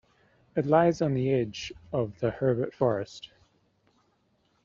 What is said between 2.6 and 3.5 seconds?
Forest.